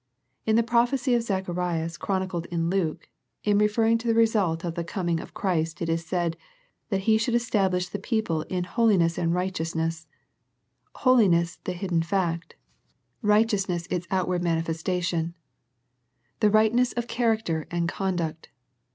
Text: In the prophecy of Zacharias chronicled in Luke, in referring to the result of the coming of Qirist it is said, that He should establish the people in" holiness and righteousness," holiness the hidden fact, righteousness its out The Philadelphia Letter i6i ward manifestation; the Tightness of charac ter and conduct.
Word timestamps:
In 0.47 0.55
the 0.55 0.63
prophecy 0.63 1.13
of 1.13 1.21
Zacharias 1.21 1.95
chronicled 1.95 2.47
in 2.47 2.71
Luke, 2.71 3.07
in 3.43 3.59
referring 3.59 3.99
to 3.99 4.07
the 4.07 4.15
result 4.15 4.63
of 4.65 4.73
the 4.73 4.83
coming 4.83 5.19
of 5.19 5.35
Qirist 5.35 5.79
it 5.79 5.89
is 5.89 6.03
said, 6.03 6.37
that 6.89 7.01
He 7.01 7.19
should 7.19 7.35
establish 7.35 7.87
the 7.87 7.99
people 7.99 8.41
in" 8.49 8.63
holiness 8.63 9.19
and 9.19 9.31
righteousness," 9.31 10.07
holiness 10.95 11.59
the 11.65 11.73
hidden 11.73 12.01
fact, 12.01 12.55
righteousness 13.21 13.85
its 13.91 14.07
out 14.09 14.25
The 14.25 14.25
Philadelphia 14.25 14.25
Letter 14.25 14.25
i6i 14.25 14.27
ward 14.27 14.43
manifestation; 14.43 15.33
the 16.39 16.49
Tightness 16.49 16.93
of 16.93 17.05
charac 17.05 17.45
ter 17.45 17.67
and 17.69 17.87
conduct. 17.87 18.49